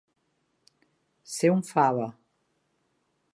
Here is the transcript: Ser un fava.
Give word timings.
Ser 1.33 1.51
un 1.57 1.61
fava. 1.69 2.09